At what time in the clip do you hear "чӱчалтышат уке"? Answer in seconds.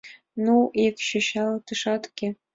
1.07-2.27